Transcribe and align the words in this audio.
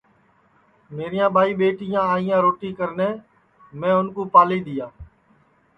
تو 0.83 0.89
میریاں 0.95 1.29
ٻائی 1.35 1.51
ٻیٹیاں 1.59 2.03
آئیاں 2.13 2.39
روٹی 2.45 2.69
کرنے 2.79 3.09
میں 3.79 3.93
اُن 3.97 4.07
کُو 4.15 4.21
منا 4.25 4.41
کری 4.45 4.59
دؔیا 4.65 4.87